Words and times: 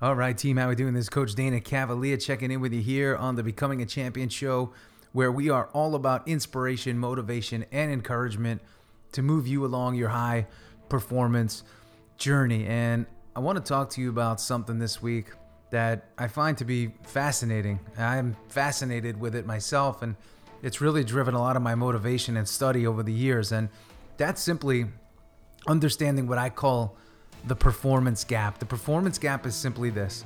All 0.00 0.14
right, 0.14 0.38
team, 0.38 0.58
how 0.58 0.68
we 0.68 0.76
doing? 0.76 0.94
This 0.94 1.06
is 1.06 1.08
Coach 1.08 1.34
Dana 1.34 1.60
Cavalea 1.60 2.18
checking 2.18 2.52
in 2.52 2.60
with 2.60 2.72
you 2.72 2.80
here 2.80 3.16
on 3.16 3.34
the 3.34 3.42
Becoming 3.42 3.82
a 3.82 3.84
Champion 3.84 4.28
show, 4.28 4.72
where 5.10 5.32
we 5.32 5.50
are 5.50 5.68
all 5.72 5.96
about 5.96 6.28
inspiration, 6.28 6.96
motivation, 6.96 7.64
and 7.72 7.90
encouragement 7.90 8.62
to 9.10 9.22
move 9.22 9.48
you 9.48 9.64
along 9.64 9.96
your 9.96 10.10
high 10.10 10.46
performance 10.88 11.64
journey. 12.16 12.64
And 12.64 13.06
I 13.34 13.40
want 13.40 13.56
to 13.58 13.68
talk 13.68 13.90
to 13.90 14.00
you 14.00 14.08
about 14.08 14.40
something 14.40 14.78
this 14.78 15.02
week 15.02 15.32
that 15.70 16.04
I 16.16 16.28
find 16.28 16.56
to 16.58 16.64
be 16.64 16.92
fascinating. 17.02 17.80
I'm 17.98 18.36
fascinated 18.50 19.18
with 19.18 19.34
it 19.34 19.46
myself, 19.46 20.02
and 20.02 20.14
it's 20.62 20.80
really 20.80 21.02
driven 21.02 21.34
a 21.34 21.40
lot 21.40 21.56
of 21.56 21.62
my 21.62 21.74
motivation 21.74 22.36
and 22.36 22.48
study 22.48 22.86
over 22.86 23.02
the 23.02 23.12
years. 23.12 23.50
And 23.50 23.68
that's 24.16 24.40
simply 24.40 24.86
understanding 25.66 26.28
what 26.28 26.38
I 26.38 26.50
call 26.50 26.96
the 27.46 27.56
performance 27.56 28.24
gap. 28.24 28.58
The 28.58 28.66
performance 28.66 29.18
gap 29.18 29.46
is 29.46 29.54
simply 29.54 29.90
this 29.90 30.24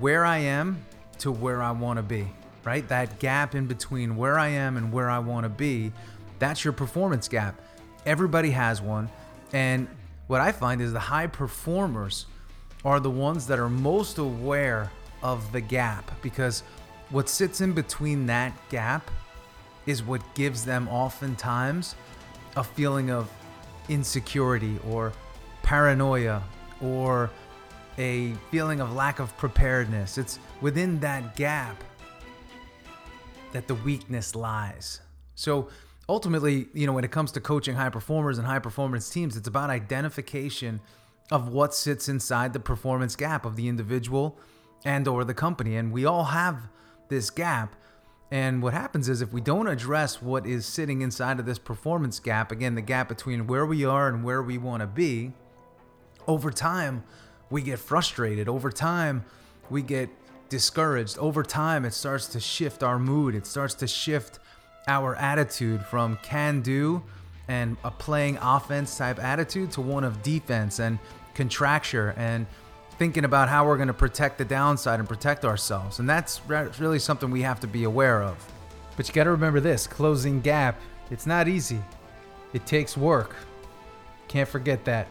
where 0.00 0.24
I 0.24 0.38
am 0.38 0.84
to 1.18 1.30
where 1.30 1.62
I 1.62 1.70
want 1.70 1.98
to 1.98 2.02
be, 2.02 2.26
right? 2.64 2.86
That 2.88 3.18
gap 3.18 3.54
in 3.54 3.66
between 3.66 4.16
where 4.16 4.38
I 4.38 4.48
am 4.48 4.76
and 4.76 4.92
where 4.92 5.08
I 5.08 5.18
want 5.20 5.44
to 5.44 5.48
be, 5.48 5.92
that's 6.38 6.64
your 6.64 6.72
performance 6.72 7.28
gap. 7.28 7.60
Everybody 8.04 8.50
has 8.50 8.82
one. 8.82 9.08
And 9.52 9.88
what 10.26 10.40
I 10.40 10.52
find 10.52 10.82
is 10.82 10.92
the 10.92 10.98
high 10.98 11.28
performers 11.28 12.26
are 12.84 13.00
the 13.00 13.10
ones 13.10 13.46
that 13.46 13.58
are 13.58 13.68
most 13.68 14.18
aware 14.18 14.90
of 15.22 15.50
the 15.52 15.60
gap 15.60 16.10
because 16.22 16.62
what 17.10 17.28
sits 17.28 17.60
in 17.60 17.72
between 17.72 18.26
that 18.26 18.52
gap 18.68 19.10
is 19.86 20.02
what 20.02 20.22
gives 20.34 20.64
them 20.64 20.88
oftentimes 20.88 21.94
a 22.56 22.64
feeling 22.64 23.10
of 23.10 23.30
insecurity 23.88 24.78
or 24.88 25.12
paranoia 25.66 26.40
or 26.80 27.28
a 27.98 28.32
feeling 28.52 28.80
of 28.80 28.94
lack 28.94 29.18
of 29.18 29.36
preparedness. 29.36 30.16
It's 30.16 30.38
within 30.60 31.00
that 31.00 31.34
gap 31.34 31.82
that 33.52 33.66
the 33.66 33.74
weakness 33.74 34.36
lies. 34.36 35.00
So 35.34 35.68
ultimately, 36.08 36.68
you 36.72 36.86
know, 36.86 36.92
when 36.92 37.02
it 37.02 37.10
comes 37.10 37.32
to 37.32 37.40
coaching 37.40 37.74
high 37.74 37.88
performers 37.88 38.38
and 38.38 38.46
high 38.46 38.60
performance 38.60 39.10
teams, 39.10 39.36
it's 39.36 39.48
about 39.48 39.68
identification 39.70 40.80
of 41.32 41.48
what 41.48 41.74
sits 41.74 42.08
inside 42.08 42.52
the 42.52 42.60
performance 42.60 43.16
gap 43.16 43.44
of 43.44 43.56
the 43.56 43.66
individual 43.66 44.38
and 44.84 45.08
or 45.08 45.24
the 45.24 45.34
company. 45.34 45.74
And 45.74 45.90
we 45.90 46.04
all 46.04 46.26
have 46.26 46.68
this 47.08 47.28
gap. 47.28 47.74
And 48.30 48.62
what 48.62 48.72
happens 48.72 49.08
is 49.08 49.20
if 49.20 49.32
we 49.32 49.40
don't 49.40 49.66
address 49.66 50.22
what 50.22 50.46
is 50.46 50.64
sitting 50.64 51.02
inside 51.02 51.40
of 51.40 51.46
this 51.46 51.58
performance 51.58 52.20
gap, 52.20 52.52
again, 52.52 52.76
the 52.76 52.82
gap 52.82 53.08
between 53.08 53.48
where 53.48 53.66
we 53.66 53.84
are 53.84 54.06
and 54.06 54.22
where 54.22 54.42
we 54.44 54.58
want 54.58 54.82
to 54.82 54.86
be, 54.86 55.32
over 56.26 56.50
time, 56.50 57.04
we 57.50 57.62
get 57.62 57.78
frustrated. 57.78 58.48
Over 58.48 58.70
time, 58.70 59.24
we 59.70 59.82
get 59.82 60.08
discouraged. 60.48 61.18
Over 61.18 61.42
time, 61.42 61.84
it 61.84 61.92
starts 61.92 62.26
to 62.28 62.40
shift 62.40 62.82
our 62.82 62.98
mood. 62.98 63.34
It 63.34 63.46
starts 63.46 63.74
to 63.74 63.86
shift 63.86 64.38
our 64.88 65.16
attitude 65.16 65.84
from 65.84 66.18
can 66.22 66.60
do 66.62 67.02
and 67.48 67.76
a 67.84 67.90
playing 67.90 68.38
offense 68.40 68.96
type 68.96 69.22
attitude 69.22 69.70
to 69.72 69.80
one 69.80 70.04
of 70.04 70.22
defense 70.22 70.78
and 70.78 70.98
contracture 71.34 72.14
and 72.16 72.46
thinking 72.98 73.24
about 73.24 73.48
how 73.48 73.66
we're 73.66 73.76
going 73.76 73.88
to 73.88 73.94
protect 73.94 74.38
the 74.38 74.44
downside 74.44 74.98
and 75.00 75.08
protect 75.08 75.44
ourselves. 75.44 75.98
And 75.98 76.08
that's 76.08 76.40
really 76.48 76.98
something 76.98 77.30
we 77.30 77.42
have 77.42 77.60
to 77.60 77.66
be 77.66 77.84
aware 77.84 78.22
of. 78.22 78.36
But 78.96 79.06
you 79.06 79.14
got 79.14 79.24
to 79.24 79.30
remember 79.30 79.60
this 79.60 79.86
closing 79.86 80.40
gap, 80.40 80.80
it's 81.10 81.26
not 81.26 81.46
easy. 81.46 81.80
It 82.52 82.64
takes 82.64 82.96
work. 82.96 83.36
Can't 84.28 84.48
forget 84.48 84.84
that. 84.86 85.08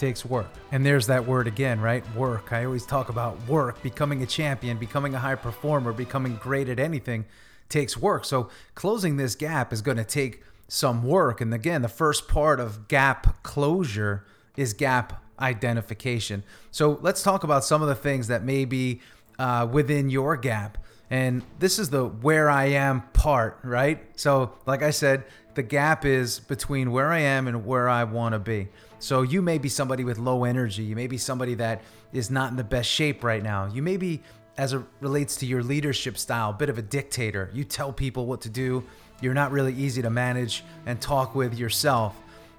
Takes 0.00 0.24
work. 0.24 0.46
And 0.72 0.84
there's 0.84 1.06
that 1.08 1.26
word 1.26 1.46
again, 1.46 1.78
right? 1.78 2.02
Work. 2.16 2.54
I 2.54 2.64
always 2.64 2.86
talk 2.86 3.10
about 3.10 3.38
work, 3.46 3.82
becoming 3.82 4.22
a 4.22 4.26
champion, 4.26 4.78
becoming 4.78 5.14
a 5.14 5.18
high 5.18 5.34
performer, 5.34 5.92
becoming 5.92 6.36
great 6.36 6.70
at 6.70 6.78
anything 6.78 7.26
takes 7.70 7.96
work. 7.96 8.24
So 8.24 8.50
closing 8.74 9.16
this 9.16 9.34
gap 9.34 9.72
is 9.72 9.80
going 9.80 9.96
to 9.96 10.04
take 10.04 10.42
some 10.68 11.02
work. 11.02 11.40
And 11.40 11.54
again, 11.54 11.82
the 11.82 11.88
first 11.88 12.28
part 12.28 12.60
of 12.60 12.88
gap 12.88 13.42
closure 13.42 14.24
is 14.56 14.72
gap 14.72 15.22
identification. 15.38 16.44
So 16.70 16.98
let's 17.00 17.22
talk 17.22 17.44
about 17.44 17.64
some 17.64 17.80
of 17.80 17.88
the 17.88 17.94
things 17.94 18.28
that 18.28 18.42
may 18.42 18.64
be 18.64 19.00
uh, 19.38 19.68
within 19.70 20.10
your 20.10 20.36
gap. 20.36 20.78
And 21.08 21.42
this 21.58 21.78
is 21.78 21.90
the 21.90 22.06
where 22.06 22.48
I 22.48 22.66
am 22.66 23.02
part, 23.12 23.58
right? 23.64 24.00
So, 24.16 24.52
like 24.64 24.82
I 24.82 24.90
said, 24.90 25.24
the 25.54 25.62
gap 25.62 26.04
is 26.04 26.38
between 26.38 26.92
where 26.92 27.10
I 27.10 27.18
am 27.18 27.48
and 27.48 27.66
where 27.66 27.88
I 27.88 28.04
want 28.04 28.34
to 28.34 28.38
be. 28.38 28.68
So, 29.00 29.22
you 29.22 29.42
may 29.42 29.58
be 29.58 29.68
somebody 29.68 30.04
with 30.04 30.18
low 30.18 30.44
energy. 30.44 30.82
You 30.82 30.94
may 30.94 31.06
be 31.06 31.18
somebody 31.18 31.54
that 31.54 31.82
is 32.12 32.30
not 32.30 32.50
in 32.50 32.56
the 32.56 32.64
best 32.64 32.88
shape 32.88 33.24
right 33.24 33.42
now. 33.42 33.66
You 33.66 33.82
may 33.82 33.96
be, 33.96 34.22
as 34.56 34.72
it 34.72 34.82
relates 35.00 35.36
to 35.36 35.46
your 35.46 35.62
leadership 35.62 36.16
style, 36.16 36.50
a 36.50 36.52
bit 36.52 36.68
of 36.68 36.78
a 36.78 36.82
dictator. 36.82 37.50
You 37.52 37.64
tell 37.64 37.92
people 37.92 38.26
what 38.26 38.42
to 38.42 38.48
do. 38.48 38.84
You're 39.20 39.34
not 39.34 39.52
really 39.52 39.74
easy 39.74 40.02
to 40.02 40.10
manage 40.10 40.64
and 40.86 41.00
talk 41.00 41.34
with 41.34 41.58
yourself. 41.58 42.16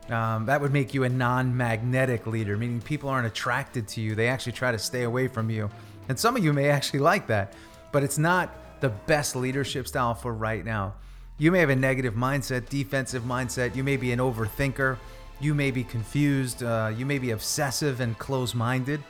Um, 0.09 0.45
that 0.47 0.59
would 0.59 0.73
make 0.73 0.93
you 0.93 1.03
a 1.03 1.09
non 1.09 1.55
magnetic 1.55 2.27
leader, 2.27 2.57
meaning 2.57 2.81
people 2.81 3.09
aren't 3.09 3.27
attracted 3.27 3.87
to 3.89 4.01
you. 4.01 4.15
They 4.15 4.27
actually 4.27 4.53
try 4.53 4.71
to 4.71 4.79
stay 4.79 5.03
away 5.03 5.27
from 5.27 5.49
you. 5.49 5.69
And 6.09 6.19
some 6.19 6.35
of 6.35 6.43
you 6.43 6.51
may 6.53 6.69
actually 6.69 6.99
like 6.99 7.27
that, 7.27 7.53
but 7.91 8.03
it's 8.03 8.17
not 8.17 8.53
the 8.81 8.89
best 8.89 9.35
leadership 9.35 9.87
style 9.87 10.13
for 10.13 10.33
right 10.33 10.65
now. 10.65 10.95
You 11.37 11.51
may 11.51 11.59
have 11.59 11.69
a 11.69 11.75
negative 11.75 12.15
mindset, 12.15 12.69
defensive 12.69 13.23
mindset. 13.23 13.75
You 13.75 13.83
may 13.83 13.97
be 13.97 14.11
an 14.11 14.19
overthinker. 14.19 14.97
You 15.41 15.55
may 15.55 15.71
be 15.71 15.83
confused. 15.83 16.61
Uh, 16.61 16.93
you 16.95 17.05
may 17.05 17.17
be 17.17 17.31
obsessive 17.31 17.99
and 17.99 18.17
close 18.19 18.53
minded. 18.53 19.03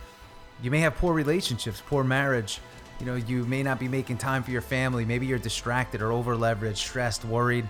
You 0.64 0.72
may 0.72 0.80
have 0.80 0.96
poor 0.96 1.14
relationships, 1.14 1.84
poor 1.86 2.06
marriage. 2.06 2.60
You 3.02 3.06
know, 3.06 3.16
you 3.16 3.46
may 3.46 3.64
not 3.64 3.80
be 3.80 3.90
making 3.90 4.18
time 4.18 4.42
for 4.42 4.52
your 4.52 4.62
family. 4.62 5.04
Maybe 5.04 5.26
you're 5.26 5.40
distracted 5.40 6.02
or 6.02 6.14
over 6.14 6.36
leveraged, 6.36 6.78
stressed, 6.78 7.26
worried. 7.26 7.68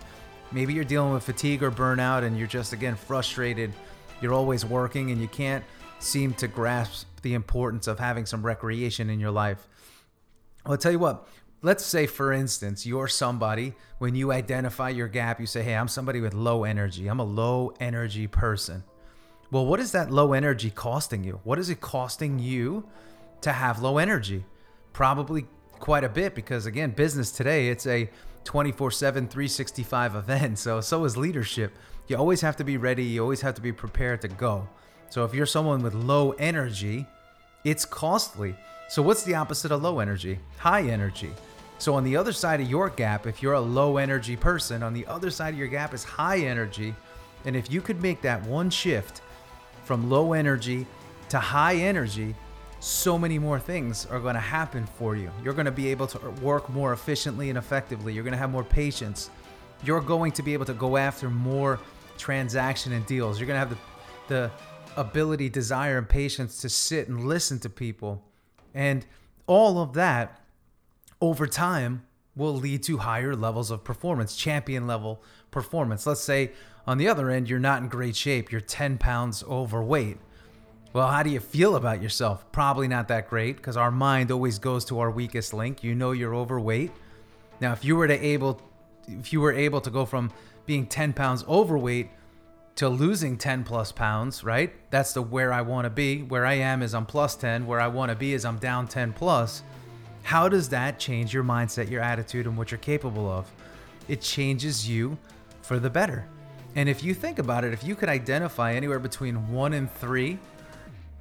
Maybe 0.51 0.73
you're 0.73 0.83
dealing 0.83 1.13
with 1.13 1.23
fatigue 1.23 1.63
or 1.63 1.72
burnout 1.72 2.23
and 2.23 2.38
you're 2.38 2.47
just, 2.47 2.72
again, 2.72 2.95
frustrated. 2.95 3.73
You're 4.22 4.33
always 4.33 4.63
working 4.63 5.09
and 5.09 5.19
you 5.19 5.28
can't 5.28 5.63
seem 5.99 6.33
to 6.35 6.47
grasp 6.47 7.07
the 7.23 7.33
importance 7.33 7.88
of 7.88 7.97
having 7.97 8.25
some 8.25 8.45
recreation 8.45 9.09
in 9.09 9.19
your 9.19 9.31
life. 9.31 9.67
I'll 10.66 10.78
tell 10.78 10.91
you 10.91 10.99
what, 10.99 11.28
let's 11.61 11.85
say, 11.85 12.07
for 12.07 12.33
instance, 12.33 12.85
you're 12.85 13.07
somebody, 13.07 13.73
when 13.99 14.16
you 14.16 14.31
identify 14.31 14.89
your 14.89 15.07
gap, 15.07 15.39
you 15.39 15.45
say, 15.45 15.61
hey, 15.63 15.75
I'm 15.75 15.88
somebody 15.88 16.19
with 16.19 16.33
low 16.33 16.63
energy. 16.63 17.07
I'm 17.07 17.19
a 17.19 17.25
low 17.25 17.73
energy 17.79 18.27
person. 18.27 18.83
Well, 19.51 19.66
what 19.66 19.79
is 19.79 19.91
that 19.91 20.09
low 20.11 20.33
energy 20.33 20.72
costing 20.72 21.23
you? 21.23 21.39
What 21.44 21.59
is 21.59 21.69
it 21.69 21.81
costing 21.81 22.39
you 22.39 22.85
to 23.41 23.51
have 23.51 23.81
low 23.81 23.97
energy? 23.97 24.45
Probably 24.94 25.45
quite 25.79 26.03
a 26.03 26.09
bit 26.09 26.33
because, 26.33 26.66
again, 26.66 26.91
business 26.91 27.31
today, 27.31 27.67
it's 27.67 27.85
a 27.85 28.09
24 28.43 28.91
7, 28.91 29.28
365 29.28 30.16
event. 30.16 30.57
So, 30.57 30.81
so 30.81 31.03
is 31.03 31.17
leadership. 31.17 31.73
You 32.07 32.17
always 32.17 32.41
have 32.41 32.55
to 32.57 32.63
be 32.63 32.78
ready, 32.78 33.03
you 33.03 33.22
always 33.22 33.41
have 33.41 33.55
to 33.55 33.61
be 33.61 33.72
prepared 33.72 34.22
to 34.22 34.28
go. 34.28 34.67
So, 35.09 35.25
if 35.25 35.33
you're 35.33 35.45
someone 35.45 35.83
with 35.83 35.93
low 35.93 36.31
energy, 36.31 37.05
it's 37.63 37.85
costly. 37.85 38.55
So, 38.89 39.01
what's 39.01 39.23
the 39.23 39.35
opposite 39.35 39.72
of 39.72 39.81
low 39.81 39.99
energy? 39.99 40.39
High 40.57 40.83
energy. 40.83 41.31
So, 41.81 41.96
on 41.96 42.03
the 42.03 42.16
other 42.16 42.31
side 42.31 42.62
of 42.62 42.69
your 42.69 42.92
gap, 42.92 43.25
if 43.25 43.41
you're 43.41 43.53
a 43.53 43.59
low 43.59 43.97
energy 43.97 44.35
person, 44.35 44.84
on 44.84 44.94
the 44.94 45.03
other 45.08 45.32
side 45.32 45.55
of 45.55 45.59
your 45.59 45.67
gap 45.67 45.96
is 45.96 46.03
high 46.03 46.38
energy. 46.38 46.94
And 47.44 47.55
if 47.55 47.72
you 47.72 47.82
could 47.82 48.03
make 48.03 48.22
that 48.22 48.46
one 48.46 48.70
shift 48.70 49.23
from 49.84 50.08
low 50.08 50.34
energy 50.34 50.85
to 51.29 51.40
high 51.40 51.78
energy, 51.78 52.35
so 52.82 53.17
many 53.17 53.40
more 53.40 53.59
things 53.59 54.05
are 54.05 54.20
going 54.20 54.35
to 54.35 54.40
happen 54.40 54.85
for 54.85 55.16
you. 55.16 55.32
You're 55.44 55.55
going 55.55 55.66
to 55.66 55.72
be 55.72 55.88
able 55.88 56.05
to 56.05 56.29
work 56.44 56.70
more 56.70 56.94
efficiently 56.94 57.50
and 57.50 57.58
effectively. 57.58 58.14
You're 58.14 58.23
going 58.23 58.34
to 58.34 58.38
have 58.38 58.52
more 58.52 58.64
patience. 58.64 59.32
You're 59.84 60.02
going 60.02 60.34
to 60.34 60.44
be 60.44 60.53
able 60.53 60.66
to 60.66 60.76
go 60.76 60.97
after 60.97 61.32
more 61.32 61.79
transaction 62.16 62.94
and 62.94 63.03
deals. 63.08 63.40
You're 63.40 63.47
going 63.47 63.59
to 63.59 63.67
have 63.67 63.76
the, 64.28 64.35
the 64.35 64.52
ability, 64.97 65.50
desire, 65.50 65.97
and 65.97 66.08
patience 66.08 66.61
to 66.61 66.70
sit 66.70 67.08
and 67.08 67.26
listen 67.26 67.58
to 67.61 67.72
people. 67.72 68.23
And 68.76 69.03
all 69.47 69.82
of 69.82 69.94
that 69.94 70.41
over 71.22 71.47
time 71.47 72.03
will 72.35 72.56
lead 72.56 72.84
to 72.84 72.97
higher 72.97 73.35
levels 73.35 73.72
of 73.72 73.84
performance, 73.84 74.35
champion 74.35 74.88
level 74.88 75.22
performance. 75.52 76.06
Let's 76.06 76.22
say 76.22 76.52
on 76.88 76.97
the 76.97 77.08
other 77.08 77.29
end, 77.29 77.50
you're 77.50 77.59
not 77.59 77.82
in 77.82 77.90
great 77.90 78.16
shape, 78.16 78.52
you're 78.52 78.62
10 78.62 78.97
pounds 78.97 79.44
overweight 79.44 80.18
well, 80.94 81.08
how 81.08 81.23
do 81.23 81.29
you 81.29 81.40
feel 81.40 81.78
about 81.78 82.02
yourself? 82.02 82.46
Probably 82.52 82.88
not 82.88 83.08
that 83.08 83.29
great 83.29 83.56
because 83.56 83.78
our 83.78 83.91
mind 83.91 84.29
always 84.29 84.59
goes 84.59 84.84
to 84.85 85.00
our 85.00 85.09
weakest 85.09 85.53
link. 85.53 85.84
You 85.84 85.96
know 85.96 86.12
you're 86.12 86.35
overweight. 86.35 86.91
Now, 87.62 87.72
if 87.72 87.85
you 87.85 87.96
were 87.96 88.08
to 88.08 88.26
able 88.26 88.62
if 89.08 89.32
you 89.32 89.40
were 89.41 89.53
able 89.53 89.82
to 89.82 89.90
go 89.90 90.06
from 90.06 90.32
being 90.66 90.85
10 90.85 91.14
pounds 91.14 91.44
overweight 91.47 92.09
to 92.76 92.90
losing 92.90 93.38
10 93.38 93.64
plus 93.64 93.91
pounds, 93.91 94.44
right? 94.44 94.74
That's 94.91 95.14
the 95.14 95.22
where 95.22 95.53
I 95.53 95.62
want 95.62 95.85
to 95.85 95.90
be. 95.90 96.24
Where 96.24 96.46
I 96.46 96.56
am 96.56 96.82
is 96.82 96.94
I'm 96.94 97.06
plus 97.06 97.35
10. 97.35 97.66
Where 97.66 97.79
I 97.79 97.88
want 97.88 98.09
to 98.09 98.16
be 98.16 98.34
is 98.34 98.44
I'm 98.44 98.58
down 98.58 98.88
10 98.88 99.14
plus. 99.14 99.64
How 100.23 100.47
does 100.47 100.70
that 100.70 101.00
change 101.00 101.34
your 101.34 101.44
mindset, 101.44 101.90
your 101.90 102.02
attitude, 102.02 102.46
and 102.46 102.58
what 102.58 102.72
you're 102.72 102.78
capable 102.78 103.29
of? 103.29 103.52
It 104.08 104.22
changes 104.22 104.88
you 104.88 105.18
for 105.62 105.79
the 105.79 105.90
better. 105.90 106.26
And 106.76 106.88
if 106.88 107.03
you 107.03 107.14
think 107.14 107.40
about 107.40 107.64
it, 107.64 107.73
if 107.73 107.84
you 107.84 107.96
could 107.96 108.09
identify 108.09 108.73
anywhere 108.73 109.00
between 109.00 109.52
one 109.52 109.73
and 109.73 109.91
three 109.91 110.40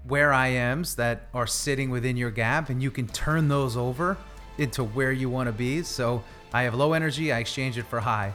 where 0.06 0.32
I 0.32 0.49
am's 0.49 0.94
that 0.97 1.29
are 1.35 1.47
sitting 1.47 1.91
within 1.91 2.17
your 2.17 2.31
gap, 2.31 2.70
and 2.70 2.82
you 2.82 2.91
can 2.91 3.06
turn 3.08 3.49
those 3.49 3.76
over 3.76 4.17
into 4.58 4.82
where 4.82 5.12
you 5.12 5.29
want 5.29 5.46
to 5.46 5.53
be. 5.53 5.82
So 5.82 6.23
I 6.53 6.62
have 6.62 6.75
low 6.75 6.93
energy, 6.94 7.32
I 7.32 7.38
exchange 7.38 7.79
it 7.79 7.87
for 7.87 8.00
high. 8.00 8.32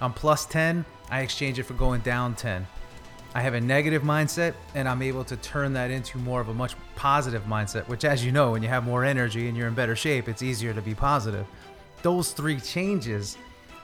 I'm 0.00 0.12
plus 0.12 0.46
10, 0.46 0.84
I 1.10 1.20
exchange 1.20 1.58
it 1.58 1.64
for 1.64 1.74
going 1.74 2.00
down 2.00 2.34
10. 2.34 2.66
I 3.32 3.42
have 3.42 3.54
a 3.54 3.60
negative 3.60 4.02
mindset, 4.02 4.54
and 4.74 4.88
I'm 4.88 5.02
able 5.02 5.22
to 5.24 5.36
turn 5.36 5.72
that 5.74 5.90
into 5.92 6.18
more 6.18 6.40
of 6.40 6.48
a 6.48 6.54
much 6.54 6.74
positive 6.96 7.44
mindset, 7.44 7.86
which, 7.86 8.04
as 8.04 8.24
you 8.24 8.32
know, 8.32 8.50
when 8.50 8.62
you 8.62 8.68
have 8.68 8.84
more 8.84 9.04
energy 9.04 9.46
and 9.46 9.56
you're 9.56 9.68
in 9.68 9.74
better 9.74 9.94
shape, 9.94 10.28
it's 10.28 10.42
easier 10.42 10.74
to 10.74 10.82
be 10.82 10.96
positive. 10.96 11.46
Those 12.02 12.32
three 12.32 12.58
changes 12.58 13.38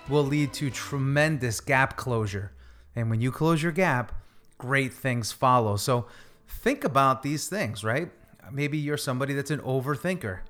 will 0.08 0.24
lead 0.24 0.52
to 0.54 0.68
tremendous 0.70 1.60
gap 1.60 1.96
closure. 1.96 2.52
And 2.96 3.08
when 3.08 3.20
you 3.20 3.30
close 3.30 3.62
your 3.62 3.72
gap, 3.72 4.12
great 4.58 4.92
things 4.92 5.30
follow. 5.30 5.76
So 5.76 6.06
think 6.48 6.82
about 6.82 7.22
these 7.22 7.48
things, 7.48 7.84
right? 7.84 8.10
Maybe 8.50 8.78
you're 8.78 8.96
somebody 8.96 9.34
that's 9.34 9.50
an 9.52 9.60
overthinker. 9.60 10.40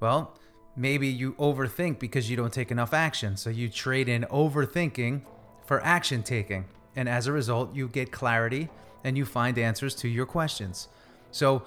Well, 0.00 0.36
maybe 0.76 1.08
you 1.08 1.32
overthink 1.34 1.98
because 1.98 2.28
you 2.28 2.36
don't 2.36 2.52
take 2.52 2.70
enough 2.70 2.92
action. 2.92 3.36
So 3.38 3.48
you 3.48 3.70
trade 3.70 4.10
in 4.10 4.24
overthinking 4.24 5.22
for 5.64 5.82
action 5.82 6.22
taking. 6.22 6.66
And 6.96 7.08
as 7.08 7.26
a 7.26 7.32
result, 7.32 7.74
you 7.74 7.88
get 7.88 8.10
clarity 8.10 8.68
and 9.04 9.16
you 9.16 9.24
find 9.24 9.58
answers 9.58 9.94
to 9.96 10.08
your 10.08 10.26
questions. 10.26 10.88
So 11.30 11.62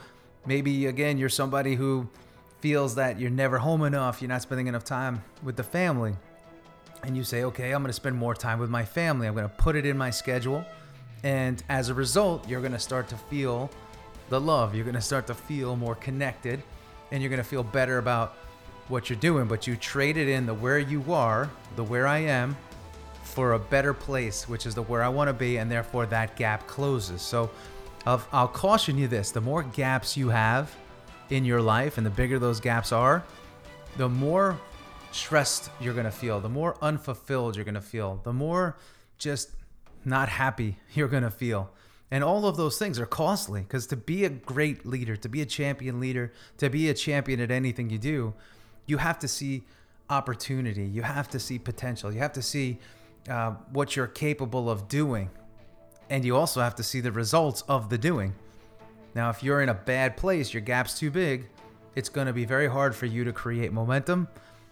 maybe, 0.45 0.87
again, 0.87 1.17
you're 1.17 1.29
somebody 1.29 1.75
who 1.75 2.09
feels 2.59 2.95
that 2.95 3.19
you're 3.19 3.29
never 3.29 3.59
home 3.59 3.83
enough, 3.83 4.21
you're 4.21 4.29
not 4.29 4.41
spending 4.41 4.67
enough 4.67 4.83
time 4.83 5.23
with 5.43 5.55
the 5.55 5.63
family. 5.63 6.15
And 7.03 7.15
you 7.15 7.23
say, 7.23 7.43
okay, 7.45 7.71
I'm 7.71 7.81
to 7.87 7.93
spend 7.93 8.17
more 8.17 8.35
time 8.35 8.59
with 8.59 8.69
my 8.69 8.83
family. 8.83 9.27
I'm 9.27 9.35
to 9.47 9.53
put 9.55 9.77
it 9.77 9.85
in 9.85 9.97
my 9.97 10.09
schedule. 10.09 10.65
And 11.23 11.63
as 11.69 11.87
a 11.89 11.93
result, 11.93 12.49
you're 12.49 12.59
to 12.73 12.79
start 12.79 13.07
to 13.09 13.15
feel 13.15 13.69
the 14.27 14.41
love. 14.41 14.75
You're 14.75 14.83
to 14.95 15.01
start 15.01 15.27
to 15.27 15.33
feel 15.33 15.75
more 15.75 15.95
connected 15.95 16.61
and 17.11 17.21
you're 17.21 17.29
to 17.41 17.47
feel 17.47 17.63
better 17.63 17.97
about 17.97 18.35
what 18.89 19.09
you're 19.09 19.19
doing. 19.19 19.47
But 19.47 19.65
you 19.65 19.77
traded 19.77 20.27
in 20.27 20.45
the 20.45 20.53
where 20.53 20.79
you 20.79 21.13
are, 21.13 21.49
the 21.75 21.83
where 21.83 22.07
I 22.07 22.19
am, 22.19 22.57
for 23.29 23.53
a 23.53 23.59
better 23.59 23.93
place, 23.93 24.49
which 24.49 24.65
is 24.65 24.75
the 24.75 24.83
where 24.83 25.03
I 25.03 25.09
want 25.09 25.27
to 25.27 25.33
be. 25.33 25.57
And 25.57 25.71
therefore, 25.71 26.05
that 26.07 26.35
gap 26.35 26.67
closes. 26.67 27.21
So 27.21 27.49
I'll, 28.05 28.21
I'll 28.31 28.47
caution 28.47 28.97
you 28.97 29.07
this 29.07 29.31
the 29.31 29.41
more 29.41 29.63
gaps 29.63 30.17
you 30.17 30.29
have 30.29 30.75
in 31.29 31.45
your 31.45 31.61
life 31.61 31.97
and 31.97 32.05
the 32.05 32.11
bigger 32.11 32.39
those 32.39 32.59
gaps 32.59 32.91
are, 32.91 33.23
the 33.97 34.09
more 34.09 34.59
stressed 35.11 35.69
you're 35.79 35.93
going 35.93 36.05
to 36.05 36.11
feel, 36.11 36.39
the 36.39 36.49
more 36.49 36.75
unfulfilled 36.81 37.55
you're 37.55 37.65
going 37.65 37.75
to 37.75 37.81
feel, 37.81 38.19
the 38.23 38.33
more 38.33 38.77
just 39.17 39.51
not 40.05 40.29
happy 40.29 40.77
you're 40.93 41.07
going 41.07 41.23
to 41.23 41.31
feel. 41.31 41.71
And 42.11 42.23
all 42.23 42.47
of 42.47 42.57
those 42.57 42.79
things 42.79 42.99
are 42.99 43.05
costly 43.05 43.61
because 43.61 43.85
to 43.87 43.95
be 43.95 44.25
a 44.25 44.29
great 44.29 44.85
leader, 44.85 45.15
to 45.17 45.29
be 45.29 45.41
a 45.41 45.45
champion 45.45 45.99
leader, 45.99 46.33
to 46.57 46.69
be 46.69 46.89
a 46.89 46.93
champion 46.95 47.39
at 47.39 47.51
anything 47.51 47.91
you 47.91 47.99
do, 47.99 48.33
you 48.87 48.97
have 48.97 49.19
to 49.19 49.27
see 49.27 49.63
opportunity. 50.09 50.85
You 50.85 51.03
have 51.03 51.29
to 51.29 51.39
see 51.39 51.59
potential. 51.59 52.11
You 52.11 52.19
have 52.19 52.33
to 52.33 52.41
see 52.41 52.79
uh, 53.27 53.51
what 53.71 53.95
you're 53.95 54.07
capable 54.07 54.69
of 54.69 54.87
doing. 54.87 55.29
And 56.09 56.23
you 56.23 56.35
also 56.35 56.61
have 56.61 56.75
to 56.75 56.83
see 56.83 57.01
the 57.01 57.11
results 57.11 57.61
of 57.67 57.89
the 57.89 57.97
doing. 57.97 58.33
Now, 59.15 59.29
if 59.29 59.43
you're 59.43 59.61
in 59.61 59.69
a 59.69 59.73
bad 59.73 60.17
place, 60.17 60.53
your 60.53 60.61
gap's 60.61 60.97
too 60.97 61.11
big, 61.11 61.47
it's 61.95 62.09
going 62.09 62.27
to 62.27 62.33
be 62.33 62.45
very 62.45 62.67
hard 62.67 62.95
for 62.95 63.05
you 63.05 63.23
to 63.23 63.33
create 63.33 63.73
momentum 63.73 64.27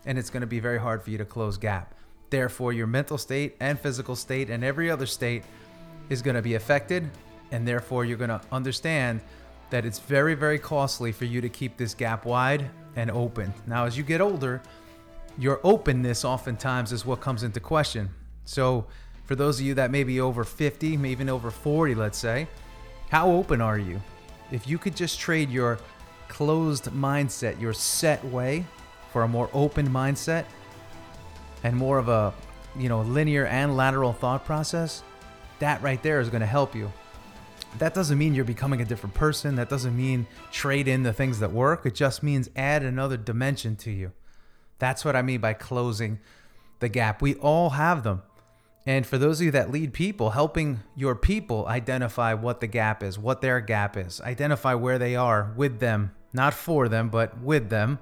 and 0.05 0.17
it's 0.17 0.29
going 0.29 0.41
to 0.41 0.47
be 0.47 0.59
very 0.59 0.79
hard 0.79 1.03
for 1.03 1.11
you 1.11 1.17
to 1.17 1.25
close 1.25 1.57
gap. 1.57 1.93
Therefore, 2.29 2.73
your 2.73 2.87
mental 2.87 3.17
state 3.17 3.55
and 3.59 3.79
physical 3.79 4.15
state 4.15 4.49
and 4.49 4.63
every 4.63 4.89
other 4.89 5.05
state 5.05 5.43
is 6.09 6.21
going 6.21 6.35
to 6.35 6.41
be 6.41 6.55
affected. 6.55 7.09
And 7.51 7.67
therefore, 7.67 8.05
you're 8.05 8.17
going 8.17 8.29
to 8.29 8.41
understand 8.51 9.21
that 9.69 9.85
it's 9.85 9.99
very, 9.99 10.33
very 10.33 10.59
costly 10.59 11.11
for 11.11 11.25
you 11.25 11.41
to 11.41 11.49
keep 11.49 11.77
this 11.77 11.93
gap 11.93 12.25
wide 12.25 12.69
and 12.95 13.11
open. 13.11 13.53
Now, 13.65 13.85
as 13.85 13.97
you 13.97 14.03
get 14.03 14.21
older, 14.21 14.61
your 15.37 15.59
openness 15.63 16.25
oftentimes 16.25 16.91
is 16.91 17.05
what 17.05 17.21
comes 17.21 17.43
into 17.43 17.59
question. 17.59 18.09
So, 18.47 18.85
for 19.25 19.35
those 19.35 19.59
of 19.59 19.65
you 19.65 19.73
that 19.73 19.91
may 19.91 20.05
be 20.05 20.21
over 20.21 20.45
50, 20.45 20.95
maybe 20.95 21.11
even 21.11 21.29
over 21.29 21.51
40, 21.51 21.95
let's 21.95 22.17
say, 22.17 22.47
how 23.09 23.29
open 23.29 23.59
are 23.59 23.77
you? 23.77 24.01
If 24.51 24.67
you 24.67 24.77
could 24.77 24.95
just 24.95 25.19
trade 25.19 25.49
your 25.49 25.79
closed 26.29 26.85
mindset, 26.85 27.59
your 27.59 27.73
set 27.73 28.23
way, 28.25 28.65
for 29.11 29.23
a 29.23 29.27
more 29.27 29.49
open 29.53 29.89
mindset, 29.89 30.45
and 31.63 31.75
more 31.75 31.97
of 31.97 32.07
a 32.07 32.33
you 32.77 32.87
know 32.87 33.01
linear 33.01 33.45
and 33.47 33.75
lateral 33.75 34.13
thought 34.13 34.45
process 34.45 35.03
that 35.59 35.81
right 35.81 36.01
there 36.03 36.19
is 36.19 36.29
going 36.29 36.41
to 36.41 36.47
help 36.47 36.75
you. 36.75 36.91
That 37.79 37.93
doesn't 37.93 38.17
mean 38.17 38.33
you're 38.33 38.45
becoming 38.45 38.81
a 38.81 38.85
different 38.85 39.13
person. 39.13 39.55
That 39.55 39.69
doesn't 39.69 39.95
mean 39.95 40.27
trade 40.51 40.87
in 40.87 41.03
the 41.03 41.13
things 41.13 41.39
that 41.39 41.51
work. 41.51 41.85
It 41.85 41.95
just 41.95 42.23
means 42.23 42.49
add 42.55 42.83
another 42.83 43.17
dimension 43.17 43.75
to 43.77 43.91
you. 43.91 44.11
That's 44.79 45.03
what 45.03 45.15
i 45.15 45.21
mean 45.21 45.41
by 45.41 45.53
closing 45.53 46.19
the 46.79 46.89
gap. 46.89 47.21
We 47.21 47.35
all 47.35 47.71
have 47.71 48.03
them 48.03 48.21
and 48.87 49.05
for 49.05 49.19
those 49.19 49.39
of 49.39 49.45
you 49.45 49.51
that 49.51 49.69
lead 49.69 49.93
people 49.93 50.31
helping 50.31 50.79
your 50.95 51.13
people 51.13 51.67
identify 51.67 52.33
what 52.33 52.61
the 52.61 52.67
gap 52.67 53.03
is 53.03 53.19
what 53.19 53.41
their 53.41 53.59
gap 53.59 53.95
is 53.95 54.19
identify 54.21 54.73
where 54.73 54.97
they 54.97 55.15
are 55.15 55.53
with 55.55 55.79
them 55.79 56.11
not 56.33 56.53
for 56.53 56.89
them 56.89 57.09
but 57.09 57.39
with 57.39 57.69
them 57.69 57.99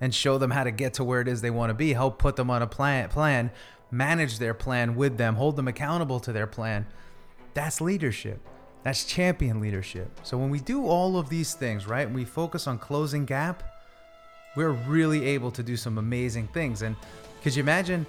and 0.00 0.14
show 0.14 0.38
them 0.38 0.50
how 0.50 0.64
to 0.64 0.70
get 0.70 0.94
to 0.94 1.04
where 1.04 1.20
it 1.20 1.28
is 1.28 1.40
they 1.40 1.50
want 1.50 1.70
to 1.70 1.74
be. 1.74 1.92
Help 1.92 2.18
put 2.18 2.36
them 2.36 2.50
on 2.50 2.62
a 2.62 2.66
plan, 2.66 3.08
plan, 3.08 3.50
manage 3.90 4.38
their 4.38 4.54
plan 4.54 4.94
with 4.94 5.16
them, 5.16 5.36
hold 5.36 5.56
them 5.56 5.68
accountable 5.68 6.20
to 6.20 6.32
their 6.32 6.46
plan. 6.46 6.86
That's 7.54 7.80
leadership. 7.80 8.40
That's 8.84 9.04
champion 9.04 9.60
leadership. 9.60 10.20
So 10.22 10.38
when 10.38 10.50
we 10.50 10.60
do 10.60 10.86
all 10.86 11.18
of 11.18 11.28
these 11.28 11.54
things, 11.54 11.86
right, 11.86 12.10
we 12.10 12.24
focus 12.24 12.66
on 12.66 12.78
closing 12.78 13.24
gap, 13.24 13.62
we're 14.56 14.70
really 14.70 15.26
able 15.26 15.50
to 15.52 15.62
do 15.62 15.76
some 15.76 15.98
amazing 15.98 16.48
things. 16.48 16.82
And 16.82 16.96
could 17.42 17.54
you 17.54 17.62
imagine 17.62 18.06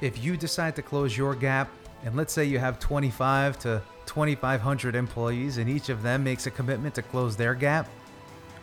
if 0.00 0.22
you 0.22 0.36
decide 0.36 0.76
to 0.76 0.82
close 0.82 1.16
your 1.16 1.34
gap, 1.34 1.70
and 2.04 2.16
let's 2.16 2.32
say 2.32 2.44
you 2.44 2.58
have 2.58 2.78
25 2.78 3.58
to 3.60 3.82
2,500 4.06 4.94
employees, 4.94 5.58
and 5.58 5.68
each 5.68 5.88
of 5.88 6.02
them 6.02 6.24
makes 6.24 6.46
a 6.46 6.50
commitment 6.50 6.94
to 6.94 7.02
close 7.02 7.36
their 7.36 7.54
gap? 7.54 7.88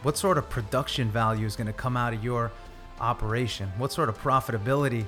What 0.04 0.18
sort 0.18 0.38
of 0.38 0.50
production 0.50 1.10
value 1.10 1.46
is 1.46 1.56
going 1.56 1.68
to 1.68 1.74
come 1.74 1.98
out 1.98 2.14
of 2.14 2.24
your 2.24 2.52
operation? 3.00 3.72
What 3.78 3.92
sort 3.92 4.10
of 4.10 4.18
profitability 4.22 5.06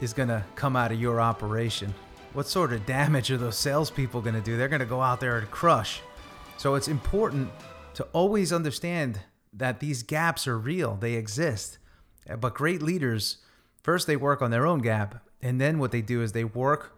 is 0.00 0.12
going 0.12 0.28
to 0.28 0.44
come 0.54 0.76
out 0.76 0.92
of 0.92 1.00
your 1.00 1.20
operation? 1.20 1.94
What 2.32 2.46
sort 2.46 2.72
of 2.72 2.86
damage 2.86 3.30
are 3.30 3.36
those 3.36 3.58
salespeople 3.58 4.20
going 4.20 4.34
to 4.34 4.40
do? 4.40 4.56
They're 4.56 4.68
going 4.68 4.80
to 4.80 4.86
go 4.86 5.00
out 5.00 5.20
there 5.20 5.38
and 5.38 5.50
crush. 5.50 6.00
So 6.56 6.74
it's 6.74 6.88
important 6.88 7.50
to 7.94 8.04
always 8.12 8.52
understand 8.52 9.20
that 9.52 9.80
these 9.80 10.02
gaps 10.02 10.48
are 10.48 10.58
real, 10.58 10.96
they 10.96 11.14
exist. 11.14 11.78
But 12.40 12.54
great 12.54 12.82
leaders, 12.82 13.38
first 13.82 14.06
they 14.06 14.16
work 14.16 14.42
on 14.42 14.50
their 14.50 14.66
own 14.66 14.80
gap, 14.80 15.23
and 15.44 15.60
then 15.60 15.78
what 15.78 15.92
they 15.92 16.00
do 16.00 16.22
is 16.22 16.32
they 16.32 16.42
work 16.42 16.96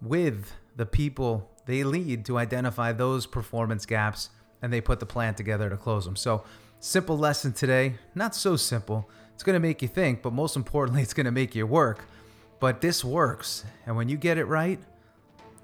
with 0.00 0.52
the 0.76 0.86
people 0.86 1.50
they 1.66 1.82
lead 1.82 2.24
to 2.26 2.36
identify 2.38 2.92
those 2.92 3.26
performance 3.26 3.86
gaps 3.86 4.28
and 4.60 4.72
they 4.72 4.80
put 4.80 5.00
the 5.00 5.06
plan 5.06 5.34
together 5.34 5.70
to 5.70 5.76
close 5.76 6.04
them. 6.04 6.16
So, 6.16 6.44
simple 6.78 7.16
lesson 7.16 7.52
today, 7.52 7.94
not 8.14 8.34
so 8.34 8.56
simple. 8.56 9.08
It's 9.34 9.42
going 9.42 9.54
to 9.54 9.60
make 9.60 9.80
you 9.80 9.88
think, 9.88 10.20
but 10.20 10.32
most 10.32 10.56
importantly, 10.56 11.02
it's 11.06 11.14
going 11.14 11.24
to 11.26 11.32
make 11.32 11.54
you 11.54 11.66
work. 11.66 12.04
But 12.58 12.82
this 12.82 13.02
works. 13.02 13.64
And 13.86 13.96
when 13.96 14.08
you 14.08 14.18
get 14.18 14.36
it 14.36 14.44
right, 14.44 14.78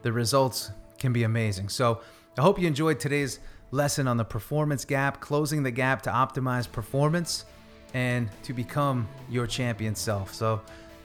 the 0.02 0.12
results 0.12 0.70
can 0.98 1.12
be 1.12 1.24
amazing. 1.24 1.68
So 1.68 2.00
I 2.38 2.42
hope 2.42 2.58
you 2.58 2.66
enjoyed 2.66 2.98
today's 2.98 3.40
lesson 3.72 4.08
on 4.08 4.16
the 4.16 4.24
performance 4.24 4.86
gap, 4.86 5.20
closing 5.20 5.62
the 5.62 5.70
gap 5.70 6.02
to 6.02 6.10
optimize 6.10 6.70
performance 6.70 7.44
and 7.92 8.30
to 8.44 8.54
become 8.54 9.06
your 9.28 9.46
champion 9.46 9.94
self. 9.94 10.32
So, 10.32 10.62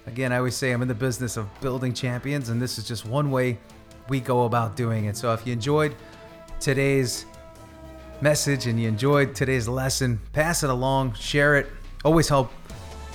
again, 0.08 0.32
I 0.32 0.38
always 0.38 0.56
say 0.56 0.72
I'm 0.72 0.82
in 0.82 0.88
the 0.88 0.96
business 0.96 1.38
of 1.38 1.48
building 1.62 1.94
champions, 1.94 2.50
and 2.50 2.62
this 2.62 2.78
is 2.78 2.88
just 2.88 3.06
one 3.06 3.32
way 3.32 3.58
we 4.10 4.20
go 4.20 4.46
about 4.46 4.76
doing 4.76 5.06
it. 5.06 5.18
So, 5.18 5.34
if 5.34 5.46
you 5.46 5.54
enjoyed 5.54 5.96
today's 6.60 7.26
message 8.22 8.68
and 8.68 8.80
you 8.80 8.88
enjoyed 8.88 9.36
today's 9.36 9.68
lesson, 9.68 10.20
pass 10.34 10.64
it 10.64 10.70
along, 10.70 11.14
share 11.14 11.56
it. 11.58 11.68
Always 12.04 12.28
help 12.28 12.52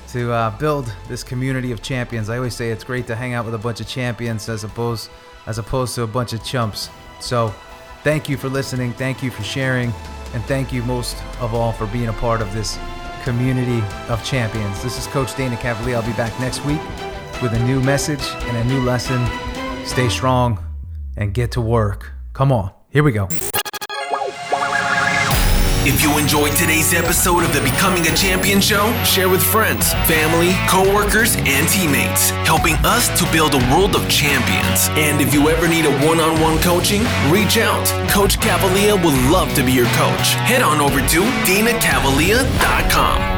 to 0.08 0.32
uh, 0.32 0.56
build 0.58 0.92
this 1.08 1.22
community 1.22 1.72
of 1.72 1.82
champions. 1.82 2.30
I 2.30 2.36
always 2.36 2.54
say 2.54 2.70
it's 2.70 2.84
great 2.84 3.06
to 3.08 3.16
hang 3.16 3.34
out 3.34 3.44
with 3.44 3.54
a 3.54 3.58
bunch 3.58 3.80
of 3.80 3.88
champions 3.88 4.48
as 4.48 4.64
opposed 4.64 5.10
as 5.46 5.58
opposed 5.58 5.94
to 5.94 6.02
a 6.02 6.06
bunch 6.06 6.32
of 6.32 6.44
chumps. 6.44 6.90
So, 7.20 7.54
thank 8.02 8.28
you 8.28 8.36
for 8.36 8.48
listening, 8.48 8.92
thank 8.92 9.22
you 9.22 9.30
for 9.30 9.42
sharing, 9.42 9.92
and 10.34 10.44
thank 10.44 10.72
you 10.72 10.82
most 10.82 11.16
of 11.40 11.54
all 11.54 11.72
for 11.72 11.86
being 11.86 12.08
a 12.08 12.12
part 12.14 12.40
of 12.40 12.52
this 12.52 12.78
community 13.26 13.82
of 14.08 14.24
champions. 14.24 14.80
This 14.84 14.96
is 14.96 15.08
Coach 15.08 15.36
Dana 15.36 15.56
Cavalea. 15.56 15.96
I'll 15.96 16.06
be 16.06 16.12
back 16.12 16.38
next 16.38 16.64
week 16.64 16.80
with 17.42 17.52
a 17.54 17.58
new 17.66 17.80
message 17.80 18.22
and 18.46 18.56
a 18.56 18.64
new 18.72 18.80
lesson. 18.84 19.20
Stay 19.84 20.08
strong 20.08 20.64
and 21.16 21.34
get 21.34 21.50
to 21.52 21.60
work. 21.60 22.12
Come 22.34 22.52
on, 22.52 22.72
here 22.88 23.02
we 23.02 23.10
go. 23.10 23.28
If 25.86 26.02
you 26.02 26.18
enjoyed 26.18 26.50
today's 26.56 26.92
episode 26.92 27.44
of 27.44 27.52
the 27.52 27.60
Becoming 27.60 28.08
a 28.08 28.16
Champion 28.16 28.60
show, 28.60 28.92
share 29.04 29.28
with 29.28 29.40
friends, 29.40 29.92
family, 30.10 30.52
coworkers, 30.68 31.36
and 31.36 31.68
teammates, 31.68 32.30
helping 32.42 32.74
us 32.84 33.06
to 33.20 33.30
build 33.30 33.54
a 33.54 33.58
world 33.70 33.94
of 33.94 34.02
champions. 34.10 34.88
And 34.98 35.20
if 35.20 35.32
you 35.32 35.48
ever 35.48 35.68
need 35.68 35.84
a 35.84 35.96
one-on-one 36.04 36.58
coaching, 36.58 37.02
reach 37.30 37.56
out. 37.58 37.86
Coach 38.10 38.40
Cavalea 38.40 38.96
would 38.96 39.14
love 39.30 39.54
to 39.54 39.62
be 39.62 39.70
your 39.70 39.86
coach. 39.94 40.34
Head 40.50 40.62
on 40.62 40.80
over 40.80 40.98
to 40.98 41.20
danacavalea.com. 41.46 43.35